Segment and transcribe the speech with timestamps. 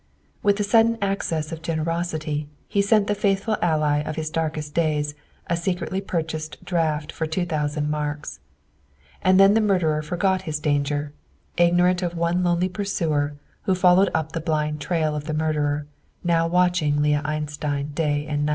[0.41, 5.05] With a sudden access of generosity, he sent the faithful ally of his darkest day
[5.45, 8.39] a secretly purchased draft for two thousand marks.
[9.21, 11.13] And then the murderer forgot his danger,
[11.55, 13.33] ignorant of one lonely pursuer
[13.65, 15.85] who followed up the blind trail of the murderer,
[16.23, 18.47] now watching Leah Einstein night and day.